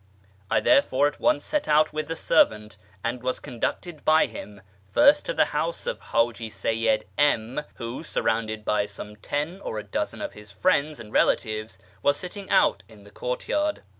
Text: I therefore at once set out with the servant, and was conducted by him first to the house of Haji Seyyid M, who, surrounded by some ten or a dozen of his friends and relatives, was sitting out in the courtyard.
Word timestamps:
I 0.49 0.61
therefore 0.61 1.05
at 1.07 1.19
once 1.19 1.45
set 1.45 1.67
out 1.67 1.93
with 1.93 2.07
the 2.07 2.15
servant, 2.15 2.75
and 3.03 3.21
was 3.21 3.39
conducted 3.39 4.03
by 4.03 4.25
him 4.25 4.61
first 4.91 5.27
to 5.27 5.33
the 5.35 5.45
house 5.53 5.85
of 5.85 5.99
Haji 5.99 6.49
Seyyid 6.49 7.03
M, 7.19 7.61
who, 7.75 8.01
surrounded 8.03 8.65
by 8.65 8.87
some 8.87 9.15
ten 9.15 9.61
or 9.63 9.77
a 9.77 9.83
dozen 9.83 10.19
of 10.19 10.33
his 10.33 10.49
friends 10.51 10.99
and 10.99 11.13
relatives, 11.13 11.77
was 12.01 12.17
sitting 12.17 12.49
out 12.49 12.81
in 12.89 13.03
the 13.03 13.11
courtyard. 13.11 13.83